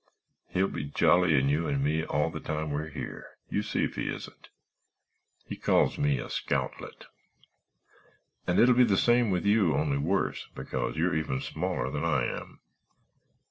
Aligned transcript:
He'll 0.49 0.67
be 0.67 0.85
jollying 0.89 1.47
you 1.49 1.67
and 1.67 1.83
me 1.83 2.03
all 2.03 2.31
the 2.31 2.39
time 2.39 2.71
we're 2.71 2.89
here—you 2.89 3.61
see 3.61 3.83
if 3.83 3.93
he 3.97 4.07
isn't. 4.11 4.49
He 5.45 5.55
calls 5.55 5.99
me 5.99 6.17
a 6.17 6.27
scoutlet. 6.27 7.05
And 8.47 8.57
it'll 8.57 8.73
be 8.73 8.83
the 8.83 8.97
same 8.97 9.29
with 9.29 9.45
you, 9.45 9.75
only 9.75 9.99
worse, 9.99 10.47
because 10.55 10.97
you're 10.97 11.13
even 11.13 11.39
smaller 11.39 11.91
than 11.91 12.03
I 12.03 12.23
am. 12.25 12.61